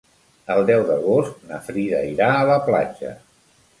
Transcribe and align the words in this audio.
El 0.53 0.61
deu 0.69 0.85
d'agost 0.87 1.45
na 1.51 1.59
Frida 1.67 1.99
irà 2.13 2.31
a 2.39 2.49
la 2.53 2.57
platja. 2.71 3.13